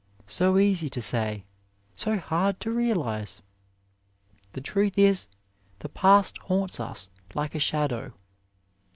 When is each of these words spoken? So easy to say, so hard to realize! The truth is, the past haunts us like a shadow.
So 0.25 0.57
easy 0.57 0.89
to 0.89 0.99
say, 0.99 1.45
so 1.93 2.17
hard 2.17 2.59
to 2.61 2.71
realize! 2.71 3.43
The 4.53 4.59
truth 4.61 4.97
is, 4.97 5.27
the 5.77 5.89
past 5.89 6.39
haunts 6.39 6.79
us 6.79 7.11
like 7.35 7.53
a 7.53 7.59
shadow. 7.59 8.11